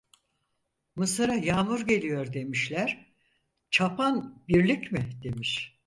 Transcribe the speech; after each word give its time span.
Mısıra 0.95 1.33
yağmur 1.35 1.85
geliyor 1.87 2.33
demişler; 2.33 3.11
"çapan 3.71 4.43
birlik 4.47 4.91
mi?" 4.91 5.09
demiş. 5.23 5.77